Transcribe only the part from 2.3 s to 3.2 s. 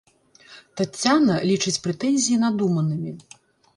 надуманымі.